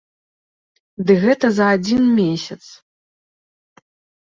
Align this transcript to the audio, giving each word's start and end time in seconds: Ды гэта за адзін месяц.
Ды 1.05 1.11
гэта 1.27 1.47
за 1.59 1.65
адзін 1.75 2.03
месяц. 2.19 2.61